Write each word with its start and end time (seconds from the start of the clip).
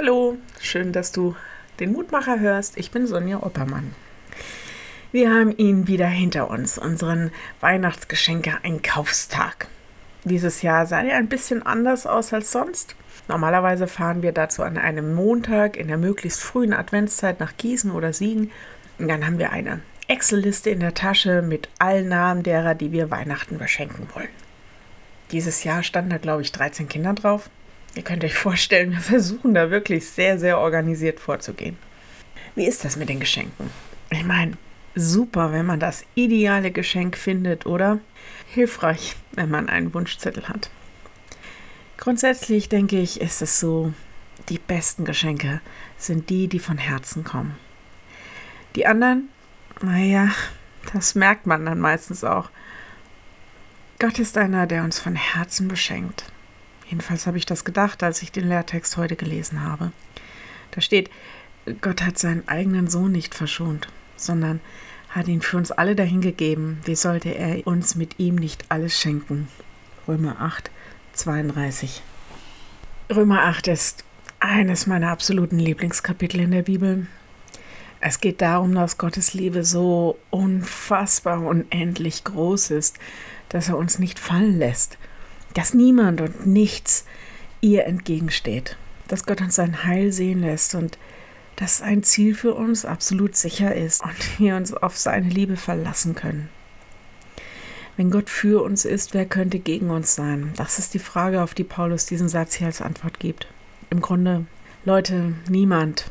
Hallo, 0.00 0.36
schön, 0.60 0.92
dass 0.92 1.10
du 1.10 1.34
den 1.80 1.92
Mutmacher 1.92 2.38
hörst. 2.38 2.78
Ich 2.78 2.92
bin 2.92 3.08
Sonja 3.08 3.42
Oppermann. 3.42 3.96
Wir 5.10 5.34
haben 5.34 5.56
ihn 5.56 5.88
wieder 5.88 6.06
hinter 6.06 6.50
uns, 6.50 6.78
unseren 6.78 7.32
Weihnachtsgeschenke-Einkaufstag. 7.60 9.66
Dieses 10.22 10.62
Jahr 10.62 10.86
sah 10.86 11.00
er 11.00 11.16
ein 11.16 11.28
bisschen 11.28 11.66
anders 11.66 12.06
aus 12.06 12.32
als 12.32 12.52
sonst. 12.52 12.94
Normalerweise 13.26 13.88
fahren 13.88 14.22
wir 14.22 14.30
dazu 14.30 14.62
an 14.62 14.78
einem 14.78 15.16
Montag 15.16 15.76
in 15.76 15.88
der 15.88 15.98
möglichst 15.98 16.44
frühen 16.44 16.74
Adventszeit 16.74 17.40
nach 17.40 17.56
Gießen 17.56 17.90
oder 17.90 18.12
Siegen. 18.12 18.52
Und 19.00 19.08
dann 19.08 19.26
haben 19.26 19.40
wir 19.40 19.50
eine 19.50 19.80
Excel-Liste 20.06 20.70
in 20.70 20.78
der 20.78 20.94
Tasche 20.94 21.42
mit 21.42 21.68
allen 21.80 22.06
Namen 22.06 22.44
derer, 22.44 22.76
die 22.76 22.92
wir 22.92 23.10
Weihnachten 23.10 23.58
beschenken 23.58 24.06
wollen. 24.14 24.28
Dieses 25.32 25.64
Jahr 25.64 25.82
standen 25.82 26.10
da, 26.10 26.18
glaube 26.18 26.42
ich, 26.42 26.52
13 26.52 26.88
Kinder 26.88 27.14
drauf. 27.14 27.50
Ihr 27.98 28.04
könnt 28.04 28.22
euch 28.22 28.36
vorstellen, 28.36 28.92
wir 28.92 29.00
versuchen 29.00 29.54
da 29.54 29.72
wirklich 29.72 30.08
sehr, 30.08 30.38
sehr 30.38 30.60
organisiert 30.60 31.18
vorzugehen. 31.18 31.76
Wie 32.54 32.64
ist 32.64 32.84
das 32.84 32.94
mit 32.94 33.08
den 33.08 33.18
Geschenken? 33.18 33.70
Ich 34.10 34.24
meine, 34.24 34.52
super, 34.94 35.50
wenn 35.50 35.66
man 35.66 35.80
das 35.80 36.04
ideale 36.14 36.70
Geschenk 36.70 37.16
findet, 37.16 37.66
oder? 37.66 37.98
Hilfreich, 38.54 39.16
wenn 39.32 39.50
man 39.50 39.68
einen 39.68 39.92
Wunschzettel 39.94 40.48
hat. 40.48 40.70
Grundsätzlich 41.96 42.68
denke 42.68 43.00
ich, 43.00 43.20
ist 43.20 43.42
es 43.42 43.58
so, 43.58 43.92
die 44.48 44.60
besten 44.60 45.04
Geschenke 45.04 45.60
sind 45.96 46.30
die, 46.30 46.46
die 46.46 46.60
von 46.60 46.78
Herzen 46.78 47.24
kommen. 47.24 47.56
Die 48.76 48.86
anderen, 48.86 49.28
naja, 49.82 50.30
das 50.92 51.16
merkt 51.16 51.48
man 51.48 51.66
dann 51.66 51.80
meistens 51.80 52.22
auch. 52.22 52.48
Gott 53.98 54.20
ist 54.20 54.38
einer, 54.38 54.68
der 54.68 54.84
uns 54.84 55.00
von 55.00 55.16
Herzen 55.16 55.66
beschenkt. 55.66 56.27
Jedenfalls 56.88 57.26
habe 57.26 57.36
ich 57.36 57.46
das 57.46 57.64
gedacht, 57.64 58.02
als 58.02 58.22
ich 58.22 58.32
den 58.32 58.48
Lehrtext 58.48 58.96
heute 58.96 59.16
gelesen 59.16 59.62
habe. 59.62 59.92
Da 60.70 60.80
steht, 60.80 61.10
Gott 61.80 62.02
hat 62.02 62.18
seinen 62.18 62.48
eigenen 62.48 62.88
Sohn 62.88 63.12
nicht 63.12 63.34
verschont, 63.34 63.88
sondern 64.16 64.60
hat 65.10 65.28
ihn 65.28 65.42
für 65.42 65.58
uns 65.58 65.70
alle 65.70 65.94
dahingegeben. 65.94 66.78
Wie 66.84 66.94
sollte 66.94 67.30
er 67.30 67.66
uns 67.66 67.94
mit 67.94 68.18
ihm 68.18 68.36
nicht 68.36 68.64
alles 68.70 68.98
schenken? 68.98 69.48
Römer 70.06 70.40
8, 70.40 70.70
32. 71.12 72.02
Römer 73.14 73.42
8 73.42 73.68
ist 73.68 74.04
eines 74.40 74.86
meiner 74.86 75.10
absoluten 75.10 75.58
Lieblingskapitel 75.58 76.40
in 76.40 76.52
der 76.52 76.62
Bibel. 76.62 77.06
Es 78.00 78.20
geht 78.20 78.40
darum, 78.40 78.74
dass 78.74 78.96
Gottes 78.96 79.34
Liebe 79.34 79.64
so 79.64 80.18
unfassbar 80.30 81.40
unendlich 81.42 82.24
groß 82.24 82.70
ist, 82.70 82.96
dass 83.48 83.68
er 83.68 83.76
uns 83.76 83.98
nicht 83.98 84.18
fallen 84.18 84.58
lässt 84.58 84.98
dass 85.58 85.74
niemand 85.74 86.20
und 86.20 86.46
nichts 86.46 87.04
ihr 87.60 87.84
entgegensteht, 87.84 88.76
dass 89.08 89.26
Gott 89.26 89.40
uns 89.40 89.56
sein 89.56 89.82
Heil 89.82 90.12
sehen 90.12 90.42
lässt 90.42 90.76
und 90.76 90.98
dass 91.56 91.82
ein 91.82 92.04
Ziel 92.04 92.36
für 92.36 92.54
uns 92.54 92.84
absolut 92.84 93.34
sicher 93.34 93.74
ist 93.74 94.04
und 94.04 94.38
wir 94.38 94.54
uns 94.54 94.72
auf 94.72 94.96
seine 94.96 95.28
Liebe 95.28 95.56
verlassen 95.56 96.14
können. 96.14 96.48
Wenn 97.96 98.12
Gott 98.12 98.30
für 98.30 98.62
uns 98.62 98.84
ist, 98.84 99.14
wer 99.14 99.26
könnte 99.26 99.58
gegen 99.58 99.90
uns 99.90 100.14
sein? 100.14 100.52
Das 100.54 100.78
ist 100.78 100.94
die 100.94 101.00
Frage, 101.00 101.42
auf 101.42 101.54
die 101.54 101.64
Paulus 101.64 102.06
diesen 102.06 102.28
Satz 102.28 102.54
hier 102.54 102.68
als 102.68 102.80
Antwort 102.80 103.18
gibt. 103.18 103.48
Im 103.90 104.00
Grunde, 104.00 104.46
Leute, 104.84 105.34
niemand. 105.50 106.08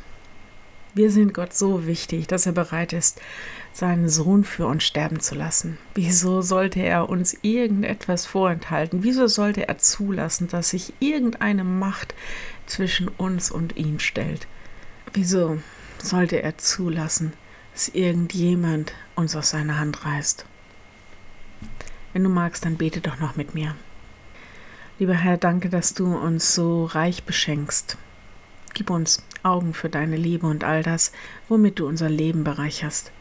Wir 0.97 1.11
sind 1.11 1.35
Gott 1.35 1.53
so 1.53 1.85
wichtig, 1.85 2.25
dass 2.25 2.47
er 2.47 2.53
bereit 2.53 2.91
ist, 2.91 3.21
seinen 3.71 4.09
Sohn 4.09 4.43
für 4.43 4.65
uns 4.65 4.83
sterben 4.83 5.19
zu 5.19 5.35
lassen? 5.35 5.77
Wieso 5.93 6.41
sollte 6.41 6.79
er 6.79 7.07
uns 7.07 7.37
irgendetwas 7.43 8.25
vorenthalten? 8.25 9.03
Wieso 9.03 9.27
sollte 9.27 9.67
er 9.67 9.77
zulassen, 9.77 10.47
dass 10.47 10.71
sich 10.71 10.93
irgendeine 10.99 11.63
Macht 11.63 12.15
zwischen 12.65 13.09
uns 13.09 13.51
und 13.51 13.77
ihm 13.77 13.99
stellt? 13.99 14.47
Wieso 15.13 15.59
sollte 15.99 16.41
er 16.41 16.57
zulassen, 16.57 17.33
dass 17.73 17.89
irgendjemand 17.89 18.91
uns 19.13 19.35
aus 19.35 19.51
seiner 19.51 19.77
Hand 19.79 20.03
reißt? 20.03 20.45
Wenn 22.11 22.23
du 22.23 22.29
magst, 22.29 22.65
dann 22.65 22.77
bete 22.77 23.01
doch 23.01 23.19
noch 23.19 23.35
mit 23.35 23.53
mir. 23.53 23.75
Lieber 24.97 25.13
Herr, 25.13 25.37
danke, 25.37 25.69
dass 25.69 25.93
du 25.93 26.17
uns 26.17 26.55
so 26.55 26.85
reich 26.85 27.23
beschenkst. 27.23 27.99
Gib 28.77 28.91
uns 28.91 29.23
Augen 29.41 29.73
für 29.73 29.89
deine 29.89 30.17
Liebe 30.17 30.45
und 30.45 30.63
all 30.63 30.83
das, 30.83 31.11
womit 31.49 31.79
du 31.79 31.87
unser 31.87 32.11
Leben 32.11 32.43
bereicherst. 32.43 33.11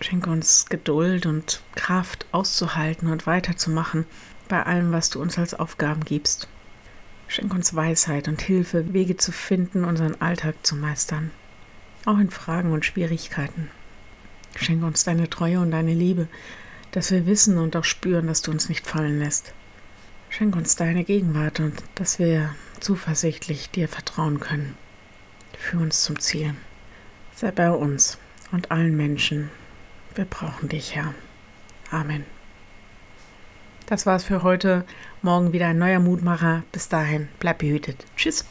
Schenke 0.00 0.30
uns 0.30 0.66
Geduld 0.68 1.26
und 1.26 1.62
Kraft 1.76 2.26
auszuhalten 2.32 3.08
und 3.08 3.28
weiterzumachen 3.28 4.04
bei 4.48 4.60
allem, 4.60 4.90
was 4.90 5.10
du 5.10 5.22
uns 5.22 5.38
als 5.38 5.54
Aufgaben 5.54 6.04
gibst. 6.04 6.48
Schenk 7.28 7.54
uns 7.54 7.76
Weisheit 7.76 8.26
und 8.26 8.42
Hilfe, 8.42 8.92
Wege 8.92 9.16
zu 9.16 9.30
finden, 9.30 9.84
unseren 9.84 10.20
Alltag 10.20 10.56
zu 10.64 10.74
meistern, 10.74 11.30
auch 12.04 12.18
in 12.18 12.30
Fragen 12.30 12.72
und 12.72 12.84
Schwierigkeiten. 12.84 13.70
Schenke 14.56 14.86
uns 14.86 15.04
deine 15.04 15.30
Treue 15.30 15.60
und 15.60 15.70
deine 15.70 15.94
Liebe, 15.94 16.26
dass 16.90 17.12
wir 17.12 17.26
wissen 17.26 17.58
und 17.58 17.76
auch 17.76 17.84
spüren, 17.84 18.26
dass 18.26 18.42
du 18.42 18.50
uns 18.50 18.68
nicht 18.68 18.88
fallen 18.88 19.20
lässt. 19.20 19.52
Schenk 20.30 20.56
uns 20.56 20.74
deine 20.74 21.04
Gegenwart 21.04 21.60
und 21.60 21.80
dass 21.94 22.18
wir 22.18 22.56
zuversichtlich 22.80 23.70
dir 23.70 23.88
vertrauen 23.88 24.40
können. 24.40 24.76
Führ 25.58 25.80
uns 25.80 26.02
zum 26.02 26.18
Ziel. 26.18 26.54
Sei 27.34 27.50
bei 27.50 27.70
uns 27.70 28.18
und 28.52 28.70
allen 28.70 28.96
Menschen, 28.96 29.50
wir 30.14 30.24
brauchen 30.24 30.68
dich, 30.68 30.94
Herr. 30.94 31.14
Amen. 31.90 32.24
Das 33.86 34.04
war's 34.04 34.24
für 34.24 34.42
heute. 34.42 34.84
Morgen 35.22 35.52
wieder 35.52 35.68
ein 35.68 35.78
neuer 35.78 36.00
Mutmacher. 36.00 36.64
Bis 36.72 36.88
dahin, 36.88 37.28
bleib 37.38 37.58
behütet. 37.58 38.04
Tschüss. 38.16 38.44